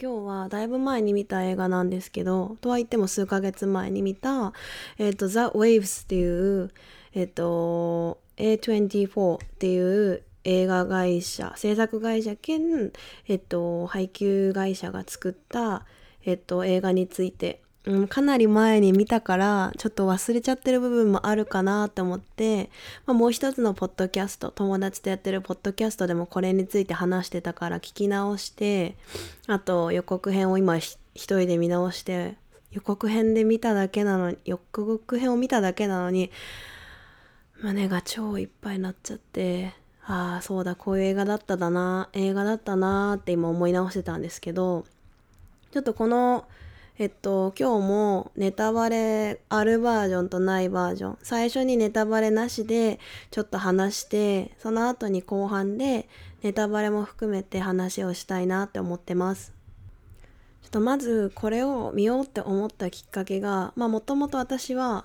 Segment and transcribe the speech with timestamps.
[0.00, 4.52] 今日はだいぶ前に見た映画なんですけどとは言っても数ヶ月前に見た
[4.98, 6.70] 「えっと、The Waves」っていう
[7.14, 12.92] えっと A24 っていう映画会社制作会社兼、
[13.26, 15.84] えっと、配給会社が作った、
[16.24, 22.68] えっと、映画について、うん、かなり前に見たからちょっと忘れちゃってる部分もあるかなと思って、
[23.06, 28.96] まあ、もう一つのポッドキャスト友達とやってるポッドキャストでもこれについて話してたから聞き直して
[29.46, 32.34] あと予告編を今一人で見直して
[32.72, 36.32] 予告編で見ただけなのに予告編を見ただけなのに
[37.62, 44.84] 胸が超いっぱいになっちゃってああそうだこういう映画だっただな映画だったなーって今思い直してたんですけど
[45.70, 46.46] ちょっとこの
[46.98, 51.18] えっと今日もネタバレあるバージョンとないバージョン。
[51.22, 52.98] 最初にネタバレなしで
[53.30, 56.08] ちょっと話してその後に後半で
[56.42, 59.52] ネタバレも含めて話をしたいなって思ってます。
[60.62, 65.04] ちょっとまずこれを見ようって思ったきっかけがまあもともと私は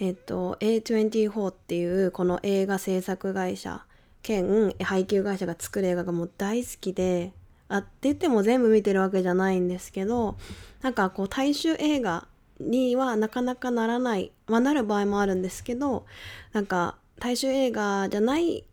[0.00, 3.84] えっと A24 っていうこの映画制作会社
[4.22, 7.32] 兼配給会社が作る映画がもう大好きで
[7.70, 10.36] あって言っても全部見てるわけじゃないんですけど
[10.82, 12.26] なんかこう大衆映画
[12.58, 16.04] にはなかなかならないまあなる場合もあるんですけど
[16.52, 18.64] なんか大衆映画じゃない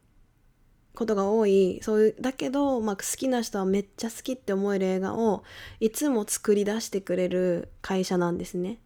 [0.95, 5.44] ことが多いそういうだけど、まあ、好きな人はめっちゃ好きって思える映画を
[5.80, 8.80] いつも作り出してくれる会社なんですね。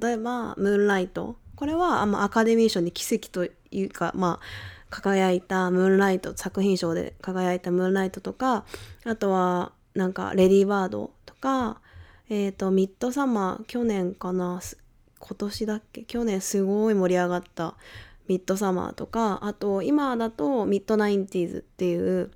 [0.00, 8.64] 例えば「ムーンライト」これはあアカデミー賞に奇跡というかまあ輝いたムーンライト作品賞で輝いたムーンライトとか
[9.04, 11.80] あとはなんかレディーバードとか
[12.28, 14.60] えっ、ー、とミッドサマー去年かな
[15.18, 16.02] 今年だっけ？
[16.02, 17.74] 去年すごい盛り上がった
[18.28, 22.30] ミッドサマーとかあと今だとミッドナインティーズっていう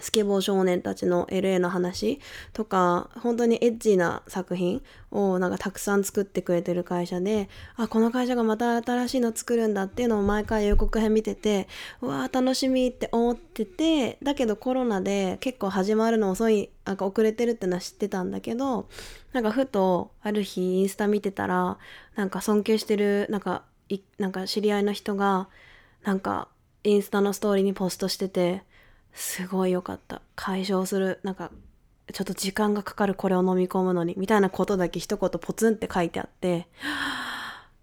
[0.00, 2.20] スケボー少年たちの LA の話
[2.52, 11.68] とか本当にエッジな作品をなんかたくさん作ってくれてる会社であこの会社がまた新しいの作るんだっていうのを毎回予告編見てて
[12.00, 18.88] うわー楽しみって思っててだけどコロナで結構始まるの遅いなんか遅れてるってのは知ってたんだけど
[19.32, 21.78] なんかふとある日インスタ見てたら
[22.14, 23.62] なんか尊敬してるなんか
[24.18, 25.48] なんか知り合いの人が
[26.02, 26.48] なんか
[26.84, 28.62] インスタのストーリーにポストしてて
[29.16, 30.22] すごい良かった。
[30.36, 31.18] 解消する。
[31.24, 31.50] なんか
[32.12, 36.68] ちょっと時間がかかるこれを飲み込むのにみたいなことだけ一言ポツンって書いてあって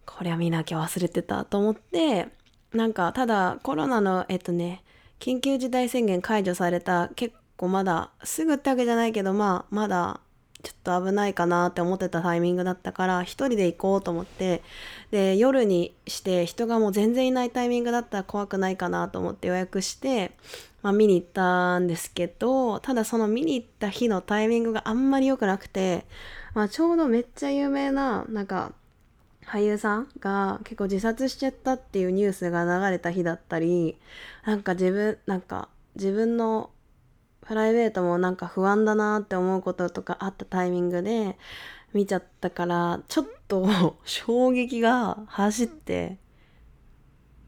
[0.06, 2.28] これは見なきゃ忘れてたと思って
[2.74, 4.84] なんかただコロナのえっとね
[5.20, 10.22] 緊急事態宣言解除された結構まだすぐってわけじゃないけどまあまだ
[10.64, 14.64] ちょっと危ないかなって思ってたタイミングだったから一人で行こうと思って
[15.12, 20.32] で夜にして人がもう全然いないタイミングだったら怖くないかなと思って予約して
[20.84, 26.06] まあ、見に行ったんですけどただその見に行った日のタイミングがあんまり良くなくて、
[26.54, 28.74] まあ、ちょうどめっちゃ有名ななんか
[29.46, 33.98] 俳優さんが結構自殺しちゃったっていうニュースが流れた日だったり
[34.46, 36.70] なんか自分なんか自分の
[37.42, 41.38] プライベートもなんか不安だなって思うこととかあったタイミングで
[41.94, 46.18] 見ちゃったからちょっと 衝撃が走って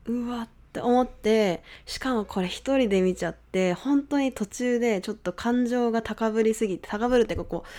[0.06, 7.69] うわって思ってしかもこれ一人で見ちゃって本当に途中でちょっと感情が高ぶりすぎて高ぶるっていうかこう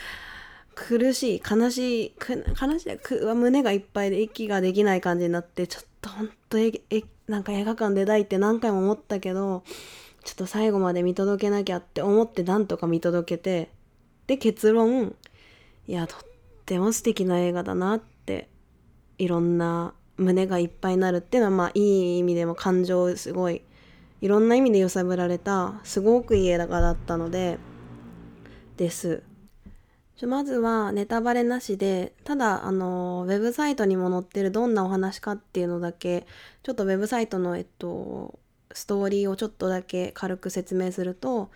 [0.75, 2.15] 苦しい悲しい
[2.61, 9.63] 悲しいく胸がいっぱいで息ができない感じになってちょっと本当ええなんか映画館出たいって何回も思ったけど
[10.25, 13.71] ちょっと最後まで見届けなきゃって思ってなんとか見届けて
[14.27, 15.15] で結論
[15.87, 16.19] いやとっ
[16.65, 18.49] ても素敵な映画だなって
[19.19, 23.62] いろんな胸がいっぱいになるっていうのはまあいい意味でも感情すごい
[24.21, 27.59] いろんな意味で揺さぶられたすごくいい映画だったので
[28.77, 29.22] です。
[30.22, 36.27] まずはネタバレなしでただあのウェブサイトにも載ってるどんなお話かっていうのだけ
[36.62, 38.39] ちょっとウェブサイトのえっと
[38.72, 41.51] ストーリーをちょっとだけ軽く説明すると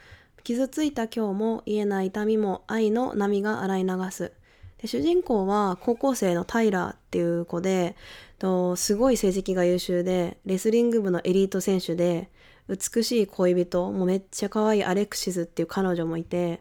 [0.45, 4.33] 傷ついた今日も癒えない痛みも愛の波が洗い流す。
[4.77, 7.97] で主人公は高校生のタイラーっていう子で
[8.41, 12.29] とすごい成績が優秀でレスリング部のエリート選手で
[12.69, 16.61] 美しい恋人もうめっちゃ可愛いアレクシズっていう彼女もいて、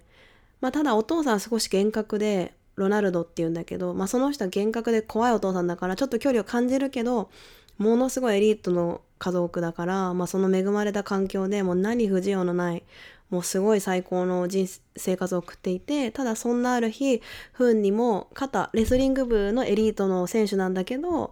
[0.59, 7.29] まあ、ただお父さん少し厳格でロナルドっていうんだけど、まあ、その人は厳格で怖いお父さんだからちょっと距離を感じるけど
[7.77, 12.83] ものすごいエリートの家族だから、まあ、その恵まれた環境でもう何不自由のない
[13.29, 17.21] もうすごい最高の人生活を送っていてただそんなある日
[17.53, 21.31] 不運にも肩レスリング部のエリートの選手なんだけど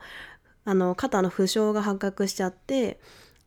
[0.67, 2.99] あの肩の負傷が発覚しちゃって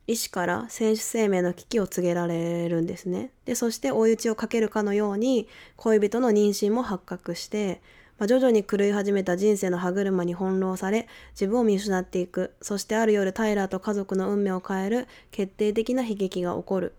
[0.06, 3.30] 医師から選手生命の危機を告げられるんですね。
[3.44, 5.46] でそして追い打ちをかけるかのように
[5.76, 7.82] 恋人の妊娠も発覚して、
[8.18, 16.94] まあ、徐々に狂い始めた人生の歯車に翻弄され自分を見失っていくそしてある夜タイラーと家族の運命を変える決定的な悲劇が起こる。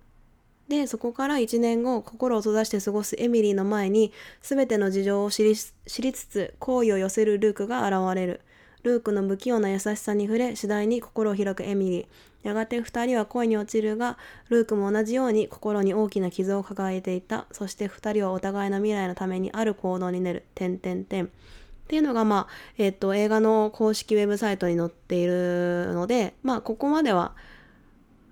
[0.67, 4.13] でそこから1年後心を閉ざして過ごすエミリーの前に
[4.43, 8.41] 全ての事情を知り知りつつ好意を寄せるルークが現れる。
[8.83, 12.05] ルークの不器用な優しさに触れ次第に心を開くエミリー。
[12.43, 14.17] やがて2人は恋に落ちるが
[14.49, 17.45] ルークも同じように心に大きな傷を抱えていた。
[17.51, 20.45] そして2人はお互いの未来のためにある行動になる。
[20.55, 21.29] 点点点っ
[21.91, 27.35] ていうのが、まあえーと、映画の公式ウェブサイトに載っているので、まあ、ここまでは、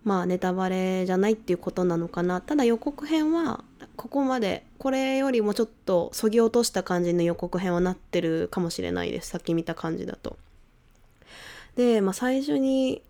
[0.06, 2.40] まあ、ネタバレじゃないっていうことなのかな。
[2.40, 3.66] ただ予告編は
[4.00, 10.38] ここまでこれよりもちょっとそぎ落とした感じの予告編はなってるかもしれないですさっき見た感じだと。
[11.75, 13.01] で、まあ、最初に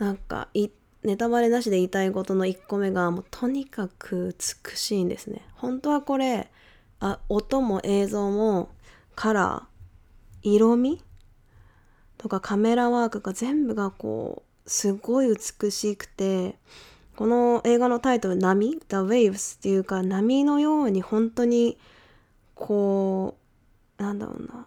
[0.00, 0.48] なんか
[1.04, 4.34] ネタバレなしで言いたいことの1個目がもうとにかく
[4.66, 6.50] 美しいんですね本当はこれ
[6.98, 8.70] あ音も映像も
[9.14, 11.00] カラー色味
[12.18, 16.56] とかカメラワークが全部がこうすごい美しくて
[17.16, 21.78] この映画のタイトル「波」「The Waves」っていうか波のように本当に
[22.54, 23.36] こ
[23.98, 24.66] うなんだろうな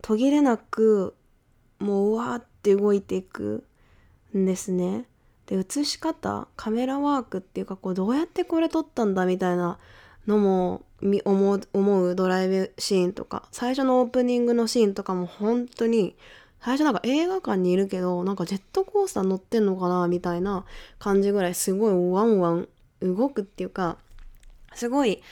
[0.00, 1.14] 途切れなく
[1.78, 3.64] もううわーって動いていく
[4.36, 5.06] んですね。
[5.46, 9.78] で写し方カメラワークっていうかこうどうやってこれ撮ったんだみたいな
[10.26, 10.82] のも
[11.74, 16.16] 思うドライブシーンとか最初のオープニングのシーンとかも本当に
[16.64, 20.64] 最初なんか映画館にいるけどなんかジェットコースター乗ってんのかなみたいな
[20.98, 22.68] 感じぐらいすごいワンワン
[23.00, 23.98] 動くっていうか
[24.74, 25.22] すごい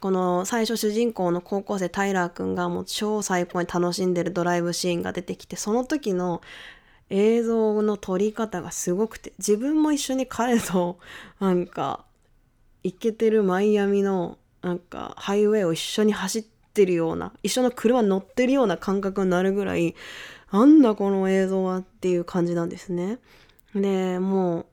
[0.00, 6.42] この最初主人公の高校生タイラーくんがもう超最高に楽しんでるドライブシーンが出てきてその時の
[7.08, 10.98] 映像の撮り方がすごくて自分も一緒に彼と
[11.40, 12.04] なんか
[12.82, 16.44] 行けてるマイアミのなんかハイウェイを一緒に走っ
[16.74, 19.94] てるような一緒の車乗ってるような感覚になるぐらい
[20.54, 23.18] なんだこの映像はっていう感じなんですね。
[23.74, 24.66] でも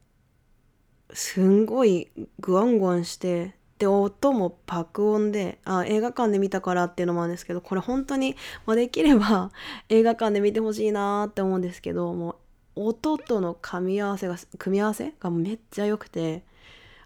[1.10, 8.36] うすんごいグワングワンしてで音も爆音であ映画館で見たからっていうのもあるんですけどこれ本当に、
[8.68, 9.50] まあ、できれば
[9.90, 12.36] 映画館で見てほしいなって思うんですけども
[12.76, 15.16] う音との噛み合わせが組み合わせ？
[15.20, 16.44] がめっちゃ良くて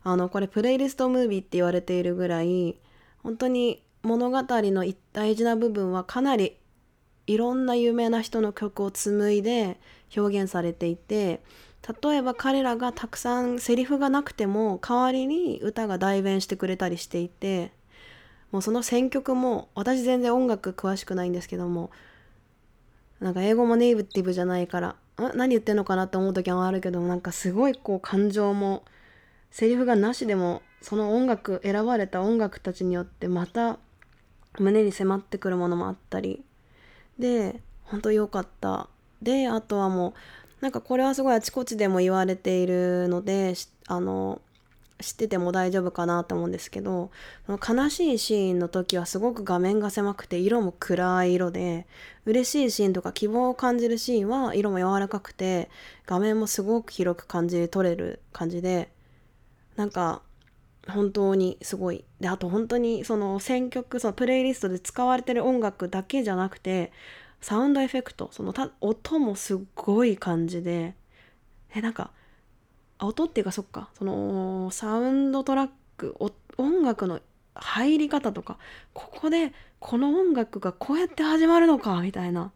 [0.03, 2.77] あのこれプレイリストムービーって言われているぐらい
[3.23, 6.57] 本当に物語の大事な部分はかなり
[7.27, 9.79] いろんな有名な人の曲を紡いで
[10.15, 11.41] 表現されていて
[12.03, 17.71] 例えば彼らがたくさんセリフがなくても代わりに歌が代弁してくれたりしていて
[18.51, 21.91] もうその選曲も私全然音楽詳しくないんですけども
[23.19, 28.83] なんか英語もネイティブじゃないから何言ってんのかなって思う時もあるけどなんかすごいこう感情も
[29.51, 33.79] セリフがなしでもその音楽選ばれた音楽たちによってまた
[34.59, 36.43] 胸に迫ってくるものもあったり
[37.19, 38.89] で本当良かった。
[39.21, 40.13] であとはもう
[40.61, 43.53] なんかこれはすごいあちこちでも言われているので
[43.87, 44.41] あの
[45.01, 47.11] 知ってても大丈夫かなと思うんですけど
[47.47, 51.85] 悲しいシーンの時はすごく画面が狭くて色も暗い色で
[52.25, 55.69] 嬉しいシーンとか希望を感じるシーンは色も柔らかくて
[56.05, 58.89] 画面もすごく広く感じ取れる感じで
[59.75, 60.21] なんか
[60.87, 62.03] 本当にすごい。
[62.19, 66.91] であと本当にその選曲そのプレイリストで使われてる音楽だけじゃなくて
[67.41, 70.95] サウンドエフェクトその音もすっごい感じで
[71.73, 72.11] えなんか
[72.99, 76.15] 音っていうかそっかそのサウンドトラック
[76.57, 77.19] 音楽の
[77.55, 78.57] 入り方とか
[78.93, 82.51] ここでこの音楽がこうやって始まるのかみたいな。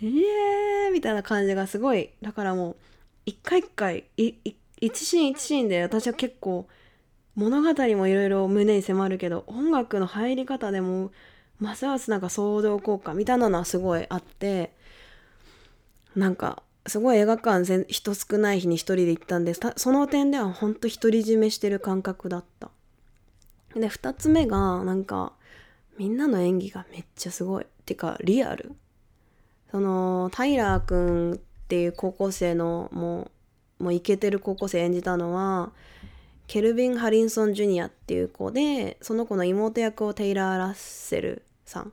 [0.00, 2.10] イエーみたいな感じがすごい。
[2.22, 2.76] だからもう
[3.26, 6.66] 一回一回一シーン一シーンで私は結構
[7.34, 11.10] 物語もいろいろ胸に迫るけど音楽の入り方でも
[11.58, 14.72] ますますなんか相乗効果みたいなのはすごいあって
[16.14, 22.70] なんかすごい映画館人少ない日に一人で行ったんでその点ではほんと独り占めしてる感覚だった。
[23.74, 25.32] で2つ目がなんか
[25.96, 27.64] みんなの演技がめっちゃすごい。
[27.64, 28.72] ってかリアル。
[29.70, 31.36] そのタイラーくんっ
[31.68, 33.30] ていう高校生のも
[33.80, 35.72] うもうイケてる高校生演じたのは
[36.46, 41.92] ケルビン・ハリンソン・ジュニアっていう子でその子の妹役をテイラー・ラッセルさん。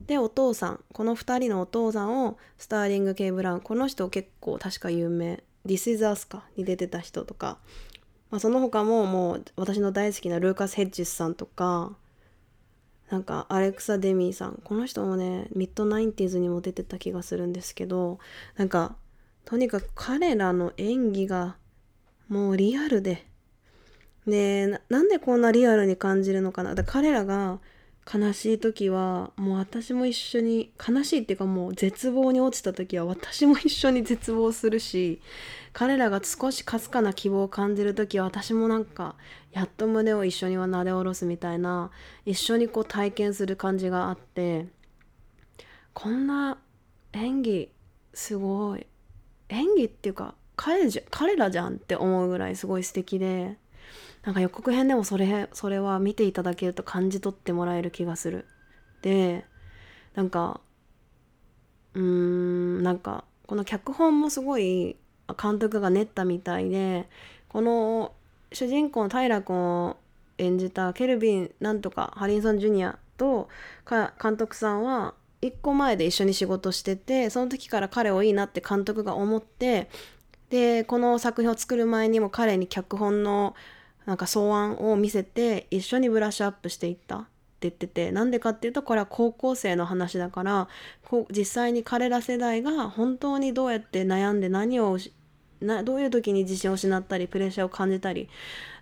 [0.00, 0.84] でお父さん。
[0.92, 3.60] この2人のお父さんをスターリング・ケイ・ブラウン。
[3.60, 7.58] この人結構確か有名「This is Us」かに出てた人とか、
[8.30, 11.96] まあ、その他ももう私の大好きなルーカス・ヘッジスさんとか。
[13.10, 14.60] なんかアレクサ・デミーさん。
[14.62, 18.20] この人もねミッドナインティーズにも出てた気がするんですけど。
[18.56, 18.96] なんか
[19.44, 21.56] とにかく彼らの演技が
[22.28, 23.26] もうリアルで
[24.30, 26.74] でなんでこんなリアルに感じるのかな。
[26.74, 27.60] だから彼らが
[28.12, 35.20] 悲しい時はもう私も一緒に悲しいっていうかもう絶望に落ちた時は私も一緒に絶望するし
[35.72, 39.14] 彼らが少しかすかな希望を感じる時は私もなんか
[39.52, 41.90] やっと胸を一緒にはなで下ろすみたいな
[42.24, 44.66] 一緒にこう体験する感じがあって
[45.92, 46.58] こんな
[47.12, 47.70] 演技
[48.12, 48.86] すごい
[49.50, 53.56] 演技っていうか彼じゃ彼らじゃんって思うぐらいすごい素敵で
[54.22, 58.46] なんか予告編でもそれそれは見ていただけると感じ取ってもらえる気がする。
[59.02, 59.44] で
[60.14, 60.60] なんか
[61.94, 64.96] うーんなんかこの脚本もすごい
[65.40, 67.08] 監督が練ったみたいで
[67.48, 68.12] この
[68.52, 69.96] 主人公の平君を
[70.38, 73.48] 演じたケルビンなんとかハリンソン・ジュニアと
[74.22, 79.88] 監督さんは1個前で一緒に仕事しててその時から彼をいいなって監督が思って
[80.50, 83.54] でこの作品を作る前にも彼に脚本の
[84.10, 87.28] なんか草案を見せて一緒にブラッシュアップしていったって
[87.60, 90.66] 言っててなんでかっていうとこれは高校生の話だから
[91.06, 94.98] こう実際に彼ら世代が本当にどうやって悩んで何を
[95.60, 98.28] などういう時に自信を失ったりプレッシャーを感じたり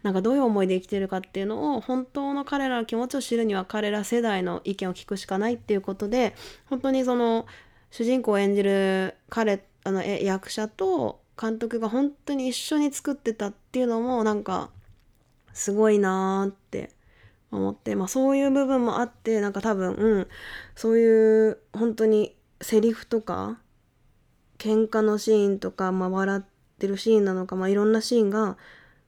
[0.03, 6.35] なんかどういう思いで生きてるかっていうのを本当の彼らの気持ちを知るには彼ら世代の意見を聞くしかないっていうことで
[6.71, 7.45] 本当にその
[7.91, 14.71] 主人公を演じる彼あの役者と監督が本当に一緒に作ってたっていうのもなんか
[15.59, 16.91] すごいなーって
[17.51, 20.29] 思って、まあ、そういう部分もあってなんか多分、うん、
[20.77, 23.59] そういう本当にセリフとか
[24.59, 26.43] 喧嘩のシーンとか、まあ、笑っ
[26.79, 28.57] てるシーンなのか、まあ、いろんなシーンが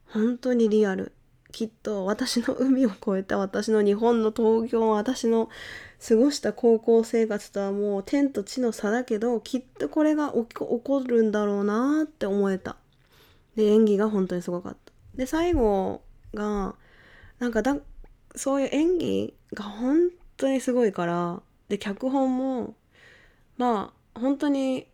[0.07, 1.13] 本当にリアル。
[1.53, 5.49] きっと私の海を越えた私の日本の東京私の
[6.07, 12.77] 過ごした高校生活とはもう天と地の差だけどきっとこれが起こるんだろうなって思えた。
[13.57, 14.93] で演技が本当にすごかった。
[15.17, 16.03] で最後
[16.35, 16.75] が
[17.39, 17.77] なんかだ
[18.35, 22.75] そういう演技が本当にすごいからで脚本も
[23.57, 24.87] まあ本当に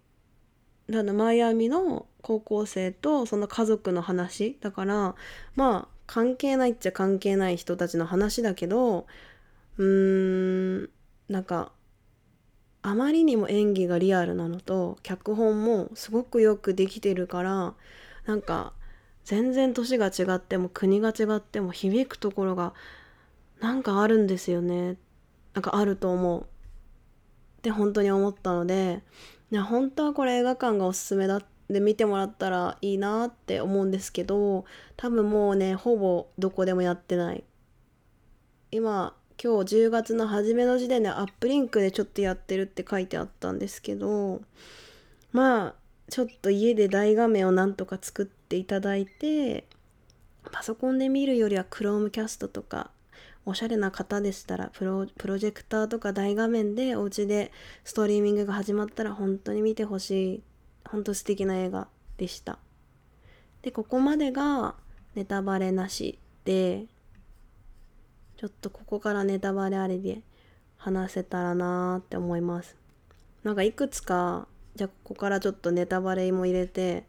[0.88, 5.14] なんだマイアミの高校生とその家族の話だから
[5.54, 9.06] まあ関係ないっちゃ関係ない人たちの話だけど
[9.78, 10.90] うーん
[11.28, 11.72] なんか
[12.82, 17.74] あまりにも演技がリアルなのと脚本もすごくよくできてるから
[18.26, 18.72] なんか
[19.26, 22.72] 全然年が違っても国が違っても響くところが
[23.60, 24.96] なんかあるんですよね。
[25.52, 26.42] なんかあると思う。
[26.42, 26.46] っ
[27.60, 29.02] て本当に思ったので
[29.52, 34.64] 本当はこれ映画館がおすすめだで見てもらったらいいなって思うんですけど
[34.96, 37.42] 多分もうねほぼどこでもやってない。
[38.70, 44.40] 今今日10月の初めの時点でアップリンクでちょっとやってるって書いてあったんですけど
[45.32, 45.74] まあ
[46.08, 49.64] ちょっと家で大画面をなんとか作ってていただいて
[50.52, 52.90] パソコンで見るよりは Chromecast とか
[53.44, 57.52] おしゃれな方でしたらプロプロジェクターとか大画面でお家で
[57.84, 60.42] ストリーミングが始まったら本当に見てほしい
[60.84, 62.58] 本当素敵な映画でした。
[63.62, 64.74] でここまでが
[65.14, 66.86] ネタバレなしで
[68.36, 70.20] ちょっとここからネタバレありで
[70.76, 72.76] 話せたらなーって思います。
[73.44, 77.04] なんかいくつかじゃあここからちょっとネタバレも入れて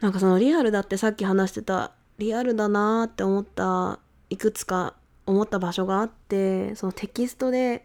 [0.00, 3.98] なんかそのリアルだってさっき話してたリアルだなって思った
[4.30, 4.94] いくつか
[5.26, 7.84] 思った場所があってそのテキストで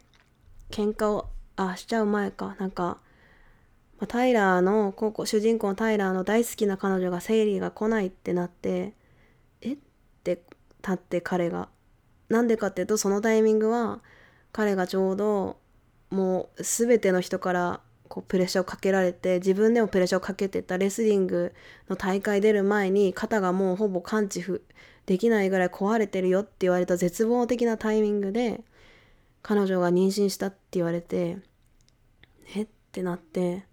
[0.71, 2.55] 喧嘩をあしちゃう前か。
[2.59, 2.83] なんか、
[3.97, 8.93] まあ、タイラーの高校主人公のタイラーの大好きな彼女が生理が来ないってなって
[9.61, 9.77] えっ
[10.23, 10.41] て
[10.81, 11.69] 立って彼が。
[12.27, 14.01] なんでかっていうとそのタイミングは
[14.51, 15.57] 彼がちょうど
[16.09, 21.53] もう全ての人からこうプレッシャーをかけられて自分でもプレッシャーをかけてたレスリング
[21.89, 24.61] の大会出る前に肩がもうほぼ完治
[25.05, 28.61] できないぐらい壊れてるよって言われた絶望的なタイミングで
[29.41, 31.37] 彼女が妊娠したって言われて
[32.55, 32.63] え？
[32.63, 33.65] ってなって。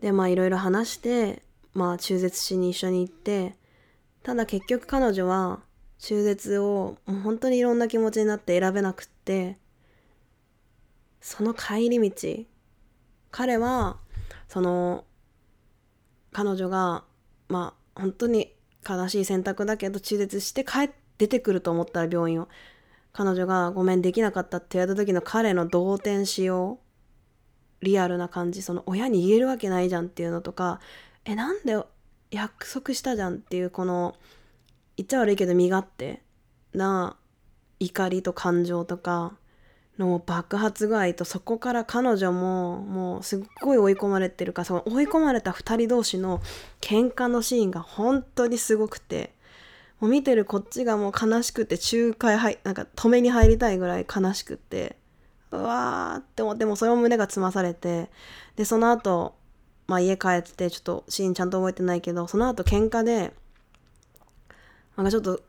[0.00, 3.56] でまあいろいろ話してまあ中絶しに一緒に行って
[4.22, 5.60] ただ結局彼女は
[5.98, 9.56] 中絶をもう本当にいろんな気持ちになって選べなくって
[11.22, 12.44] その帰り道
[13.36, 13.98] 彼は
[14.48, 15.04] その
[16.32, 17.04] 彼女が
[17.48, 18.54] まあ本当に
[18.88, 22.48] 悲しい選択だけど中絶して帰って出てくると思ったら病院を。
[23.12, 26.78] 彼女がごめんできなかったって言われた時の彼の動転しよ
[27.80, 27.84] う。
[27.84, 28.62] リアルな感じ。
[28.62, 30.80] その親に言えるわけないじゃんっていうのとか。
[31.24, 31.82] えなんで
[32.30, 34.14] 約束したじゃんっていうこの
[34.96, 36.22] 言っちゃ悪いけど身勝手
[36.74, 37.16] な
[37.80, 39.36] 怒りと感情とか。
[39.98, 46.42] の爆発具合とそこから彼女ももうすっごい追い込まれてるからその追い込まれた2人同士の
[46.80, 49.32] 喧嘩のシーンが本当にすごくて
[50.00, 54.96] もう見てるこっちがもう悲しくて仲介はいなんか止めに入りたいぐらい悲しくて
[55.50, 58.10] うわーって思ってもそれも胸がつまされて
[58.56, 59.34] でその後
[59.86, 63.32] まあ家帰ってちょっとシーンちゃんと覚えてないけどその後喧嘩で
[64.96, 65.40] なんかちょっと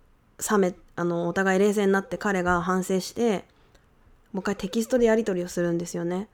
[0.52, 3.46] 冷めあのお互い冷静になって彼が反省して
[4.38, 6.28] もう一回テキストでやり取りをするんですよね。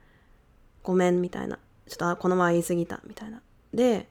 [0.82, 1.58] ごめんみたいな。
[1.88, 3.40] ちょっとこの前言い過ぎたみたいな。
[3.72, 4.10] で、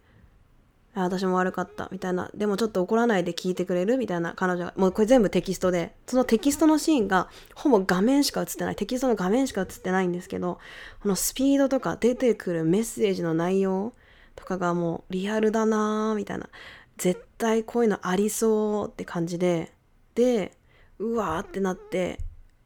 [0.95, 2.31] 私も悪かったみたいな。
[2.33, 4.73] でもちょっと怒らないで聞いてくれるみたいな彼女が。
[4.77, 5.93] もうこれ全部テキストで。
[6.07, 8.75] そのテキストのシーンがほぼ画面しか映ってない。
[8.75, 10.57] テキストの画面しか映ってないんですけど、
[11.03, 13.93] このスピードとか出てくるメッセージの内容
[14.35, 16.49] とかがもうリアルだなーみたいな。
[16.97, 19.71] 絶対こういうのありそうって感じで。
[20.15, 20.57] で、
[20.97, 22.17] うわーってなって、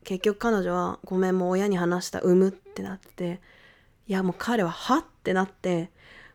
[0.08, 3.42] 結局彼女はごめんもう親に話した産むってなって
[4.08, 5.92] いやもう彼ははってなって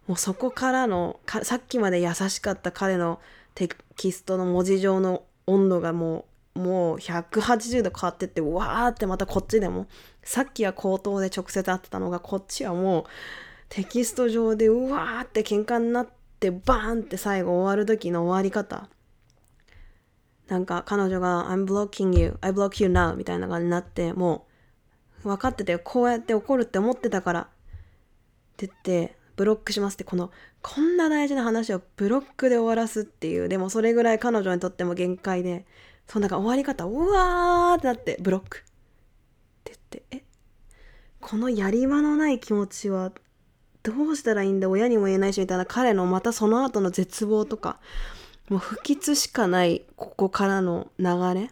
[0.07, 3.19] もうそこからのさっきまで優しかった彼の
[3.55, 9.87] テキストの文字上の温度がもうもう180度変わってってわーってまたこっちでも
[10.23, 13.05] さっきは口頭で直接会ってたのがこっちはもう
[13.71, 16.09] テキスト上でうわーって喧嘩になっ
[16.41, 18.91] てバーンって最後終わる時の終わり方。
[20.49, 24.47] なんか彼女が I'm blocking you, I block you now みたいな感じになっても
[25.25, 27.47] う分かっててこうやって怒るって思ってたからっ
[28.57, 30.31] て言ってブロックしますってこの
[30.61, 35.65] こんな大事な話をブロックで終わらすっていうでもそれぐらい彼女にとっても限界で
[36.07, 38.59] そのなんか終わり方うわーってなってブロック。
[38.59, 38.61] っ
[39.65, 40.25] て言ってえ？
[41.21, 43.13] このやり場のない気持ちは
[43.85, 47.79] どうしたらいいんだ親にも言えないしみたいな彼のまたその後の絶望とか
[48.49, 51.51] もう不吉しかないここからの流れ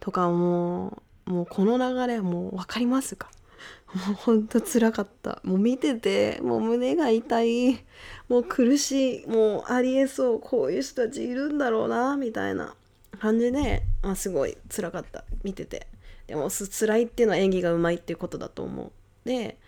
[0.00, 3.30] とかもうもうこの流れもう分かりますか？
[4.06, 5.40] もうほんとつらかった。
[5.42, 7.84] もう見ててもう胸が痛い。
[8.28, 9.26] もう苦しい。
[9.26, 10.40] もうありえそう。
[10.40, 12.74] こういう人たちいるんだろうなみたいな
[13.18, 15.24] 感じで、まあ、すごい辛かった。
[15.42, 15.86] 見てて。
[16.26, 18.92] でも辛いっていうのは演技がうまいっていうことだと思う。
[19.28, 19.58] で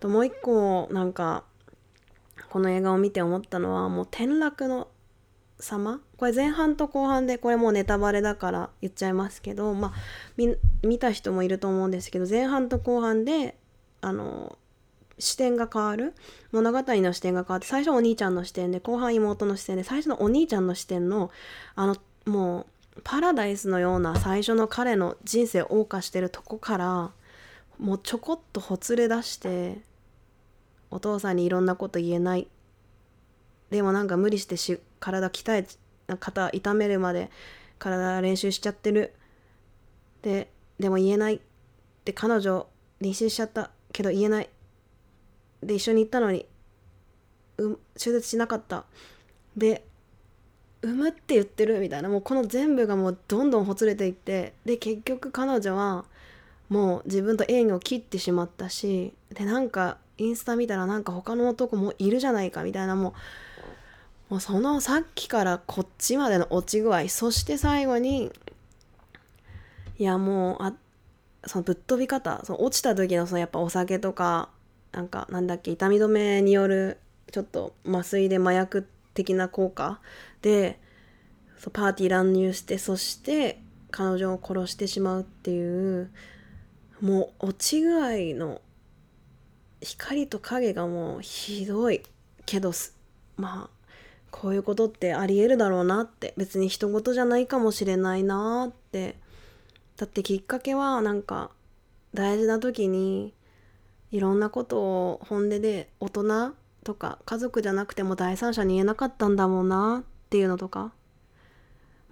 [0.00, 1.44] ともう一個なんか
[2.50, 4.88] この映画を見て思ったのはもう転落の
[5.62, 6.00] 様？
[6.16, 9.92] これ前半と後半でこれもうネタバレだから言っちゃいますけどまあ
[10.82, 13.56] 見た人もいると思うんですけど前半と後半で
[14.00, 14.58] あの
[15.18, 16.14] 視点が変わる？
[16.52, 21.30] 物語の視点が変わって最初お兄ちゃんの視点で後半妹の視点で最初のお兄ちゃんの視点の
[21.74, 21.96] あの
[22.26, 27.10] もうパラダイスのような最初の彼の人生を謳歌してるとこから
[27.78, 29.78] もうちょこっとほつれ出して
[30.90, 32.48] お父さんにいろんなこと言えない。
[33.70, 35.66] でもなんか無理してし体鍛
[36.08, 37.30] え肩痛めるまで
[37.78, 39.12] 体練習しちゃってる。
[40.22, 41.40] ででも言えない
[42.04, 42.66] で彼女
[43.00, 44.48] 妊娠しちゃったけど言えない。
[45.62, 46.46] で一緒に行ったのに、
[47.58, 48.84] う、手術しなかった。
[49.56, 49.84] で
[50.82, 52.08] 産むって言ってるみたいな。
[52.08, 54.54] もうこの全部がもうどんどんほつれていって。
[54.64, 56.04] で結局彼女は
[56.68, 59.12] もう自分と縁を切ってしまったし。
[59.34, 62.94] でなんかインスタ見たらなんか他の男もいるじゃないかみたいな。
[62.94, 63.12] もう
[64.32, 68.32] もうそのさっきからこっちまでの落ち具合そして最後に
[69.98, 70.72] いやもうあ
[71.44, 74.48] そのぶっ飛び方その落ちた時のそのやっぱお酒とか
[74.90, 76.96] なんかなんだっけ痛み止めによる
[77.30, 80.00] ちょっと麻酔で麻薬的な効果
[80.40, 80.80] で
[81.58, 86.10] そパーティー乱入してそして彼女を殺してしまうっていう
[87.02, 88.62] もう落ち具合の
[89.82, 92.00] 光と影がもうひどい
[92.46, 92.72] けど
[93.36, 93.81] まあ
[94.42, 99.14] こういうことってありえるだろうなって別に人事じゃないかもしれないなって。
[99.96, 101.52] だってきっかけはなんか
[102.12, 103.34] 大事な時に
[104.10, 110.92] いろんなことを本音で大人とか家族じゃなくても第三者に言えなかったんだもんなっていうのとか、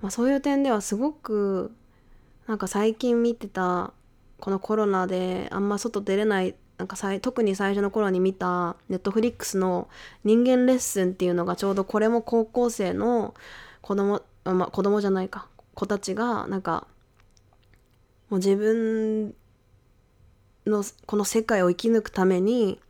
[0.00, 1.74] まあ、そういう点ではすごく
[2.46, 3.92] なんか最近見てた
[4.38, 9.90] このコロナであんま外出れないなんか特に最初の頃に見たネットフリックスの
[10.24, 13.34] 人間レッスンっていうのがちょうどこれも高校生の
[13.82, 15.46] 子供まあ子供じゃないか。
[15.74, 16.86] 子たちがなんか
[18.30, 19.34] もう自分
[20.66, 22.80] のこの世界を生き抜くために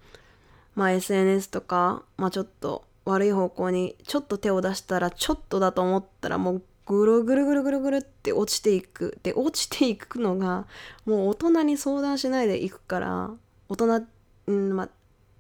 [0.77, 9.19] まあ SNS とかまあちょっと悪い方向にちょっと手を出したらちょっとだと思ったらもうぐるぐるぐるぐるぐるって落ちていく。
[9.25, 10.69] で落ちていくのが
[11.05, 13.31] もう大人に相談しないでいくから
[13.71, 14.07] 大人
[14.49, 14.89] うんま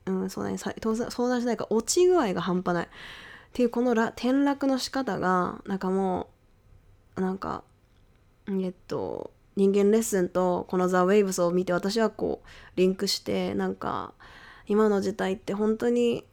[0.06, 0.74] うんそうだね相
[1.28, 2.86] 談しないか落ち具合が半端ない。
[2.86, 2.88] っ
[3.52, 6.28] ていうこの転落の仕方がなんかも
[7.16, 7.64] うなんか
[8.48, 14.14] えっと人間レッスンとこのザ・ウェイブスを見て私はこうリンクしてなんか
[14.68, 16.24] 今の時代って本当に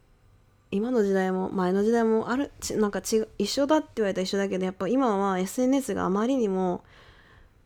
[0.70, 6.84] 今の時代も前の時代もあるなんかち一緒だって言われたら一緒だけどやっぱ今は SNS があまりにも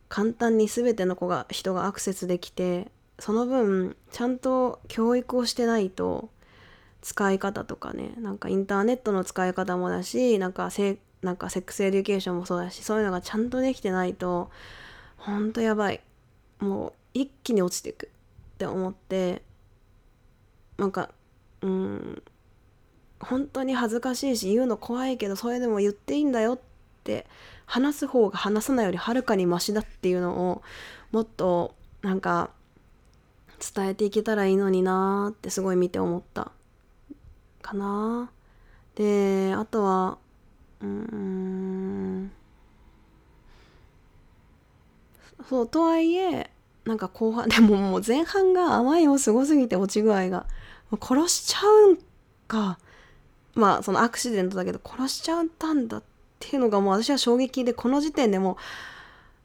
[0.08, 2.90] 簡単に全ての子が人がアクセスできて
[3.22, 6.28] その分ちゃんと教育をしてないと
[7.02, 14.50] 使い方とかねなんかインターネットの使い方もだしなんかセなんか sex education もそうだしそういうのがちゃんとできてないと
[15.18, 16.00] ほんとやばい。
[16.58, 18.08] もう一気に落ちていくっ
[18.58, 19.42] て思って
[20.76, 21.10] なんか
[21.60, 22.22] うん
[23.20, 26.60] 本当に恥ずかしいし言うの怖いけどそれでも言っていいんだよっ
[27.04, 27.28] て
[27.66, 30.62] 話す方が話さないよりはるかにマシだっていうのを
[31.12, 32.50] もっとなんか
[33.62, 36.50] 伝えていけたらいいのになーってすごい見て思った。
[37.62, 38.30] かな
[38.96, 40.18] であとは
[40.80, 42.32] うん。
[45.48, 46.50] そうとはいえ
[46.84, 50.46] なんか後半 でももう前半が甘いもすごすぎて落ち具合が
[51.00, 51.98] 殺しちゃうん
[52.48, 52.78] か。
[53.54, 56.02] まあそのアクシデントだけど殺しちゃったんだっ
[56.40, 58.56] ていうのがもう私は衝撃でこの時点でもう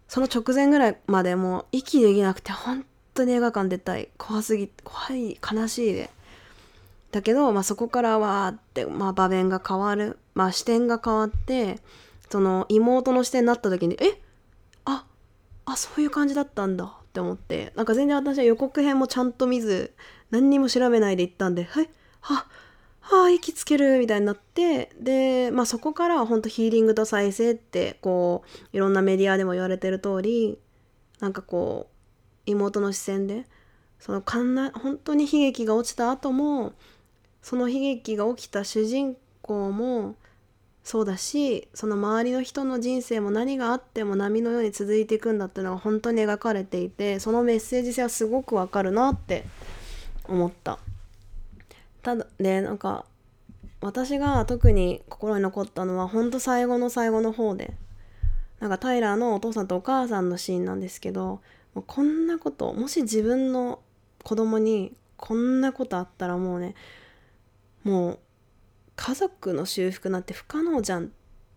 [0.07, 2.85] その直前ぐらいまでもう息できなくて本
[3.17, 4.09] 当に映画館出たい。
[4.17, 6.09] 怖すぎ怖い悲しいで。
[7.11, 11.79] だけど、まあ、そこからわーって、まあ、場面が変わる、まあ、視点が変わって
[12.29, 14.19] その妹の視点になった時にえ
[14.85, 15.05] あ
[15.65, 16.85] あそういう感じだったんだ。
[16.85, 17.73] って思って。
[17.75, 19.93] なんか全然私は予告編もちゃんと見ず
[20.29, 21.89] 何にも調べないで行ったんではい
[22.21, 22.45] あ
[22.99, 23.99] はあ息つける。
[23.99, 24.91] みたいになって。
[24.99, 30.59] で、まあ、そこからは本当ヒーリングと再生ってこういろんなメディアでも言われてる通り
[31.19, 31.96] なんかこう
[32.47, 33.45] 妹の視線で
[33.99, 36.73] そのかんな本当に悲劇が落ちた後も
[37.41, 40.15] その悲劇が起きた主人公も
[40.83, 49.43] そうだしその周りの人の人生も何があっても波のように続いていくんだっていうのが本当に描かれていてそのメッセージ性はすごくわかるなって
[50.27, 50.79] 思った。
[52.03, 53.05] ただでなんか
[53.81, 57.73] 私が特に心に残ったのはほんと最後の最後の方で
[58.59, 61.41] なんかタイラーのお父さんとお母さんのシーンなんですけど
[61.81, 63.79] こんなこともし自分の
[64.23, 66.75] 子供にこんなことあったらもうね
[67.83, 68.19] もう
[68.95, 71.07] 家族の修復なんて不可能じゃんっ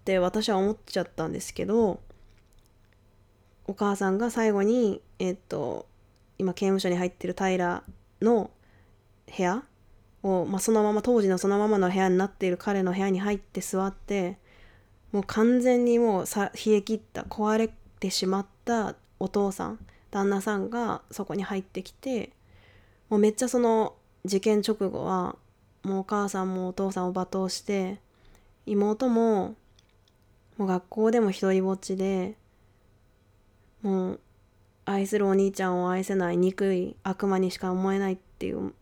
[0.04, 2.00] て私は思っちゃったんですけど
[3.66, 5.86] お母さんが最後にえっと
[6.38, 8.50] 今刑務所に入ってるタイラーの
[9.36, 9.62] 部屋
[10.22, 14.38] を、まあ、そのまま当時のそのままの部屋になっている彼の部屋に入って座って
[15.12, 19.78] もう完全にもうさ冷え切った壊れてしまったお父さん
[20.10, 22.30] 旦那さんがそこに入ってきて
[23.08, 23.94] もうめっちゃその
[24.24, 25.36] 事件直後は
[25.82, 28.00] もうお母さんもお父さんを罵倒して
[28.66, 29.54] 妹も
[30.58, 32.36] もう学校でも一りぼっちで
[33.82, 34.20] もう
[34.84, 38.74] 愛するお兄ちゃんを愛せない憎い悪魔にしか思えないっていう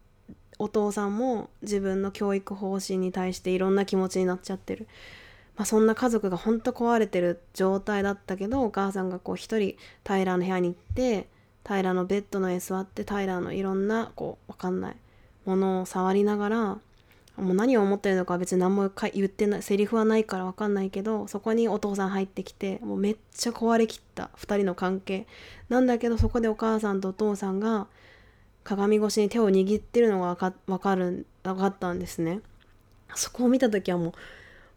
[0.59, 4.89] お父さんも自分の教育方針に対していろんな気持ちになっちゃってる、
[5.59, 11.29] まあ、そんな家族がほんと壊れてる状態だったけどお母さんがこう一人タイラーの部屋に行って
[11.65, 14.97] タイラーのベッドの上座ってタイラーのいろんなこうわかんない
[15.45, 16.59] ものを触りながら
[17.37, 25.27] もう何を思ってるのか別に何も言ってないセリフはないから分かんないけどそこにお父さん入ってきてもうめっちゃ壊れきった2人の関係
[25.69, 27.89] なんだけどそこでお母さんとお父さんが
[28.63, 32.41] 鏡越しに手を握ってるのが分か分かる分かったんですね。
[33.15, 34.13] そこを見た時はもう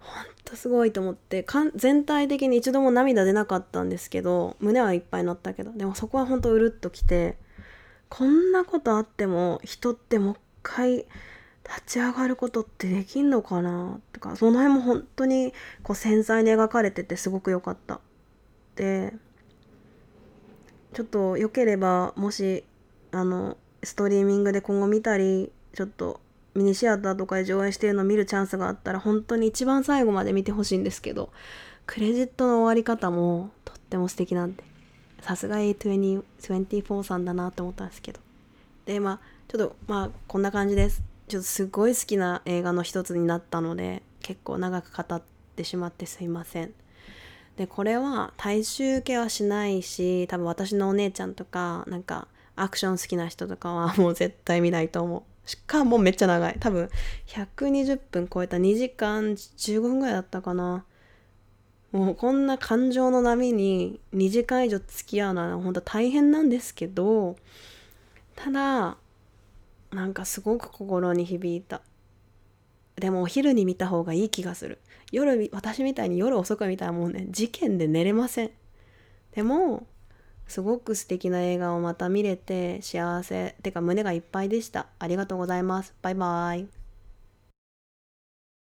[0.02, 7.38] ほんとすごいと思ってかん全体的に一度も涙出なかったんですけど胸はいっぱいなったけどでもそこはほんとうるっときて
[8.10, 11.06] こんなことあっても人ってもう一回立
[11.86, 14.00] ち上がることってできんのかな？
[14.12, 18.00] とかその辺も本当にこう繊細に描かれててすごく良かった。
[18.76, 19.14] で
[20.94, 22.64] ちょっと良ければもし
[23.12, 26.20] あのストリーミングで今後見たりちょっと
[26.54, 31.32] ミニシアターとかで上映してるのを見るチャンスがあったら本当に一番最後まで見てほしいんですけど
[31.86, 34.64] クレジットの終わり方もとっても素敵なんで
[35.22, 38.20] さすが A24 さんだなって思ったんですけど。
[38.86, 41.04] でまあちょっとまあこんな感じです。
[41.28, 45.22] ちょっとすごい好きな映画の一つになったので結構長く語っ
[45.56, 46.74] てしまってすいません。
[47.58, 55.24] でこれは大衆受けはしないし多分私のお姉ちゃんとかなんかアクション好きな人とかはもう絶対見ないと思う。
[55.45, 56.58] しかもめっちゃ長い。
[56.60, 56.89] 多分
[57.27, 60.86] 120分超えた2時間15分ぐらいだったかな。
[61.91, 67.36] もうこんな感情の波に2時間以上付き合うのは本当大変なんですけど、
[68.36, 68.97] ただ、
[69.91, 71.82] なんかすごく心に響いた。
[72.95, 74.80] でもお昼に見た方がいい気がする。
[75.12, 78.51] 夜、私みたいに夜遅く見たらもうね、事件で寝れません。
[79.34, 79.86] でも、
[80.52, 84.88] すごく素敵な映画をまた見れて幸せてか胸がいっぱいでした。
[85.00, 85.96] ありがとうございます。
[86.02, 86.81] バイバイ。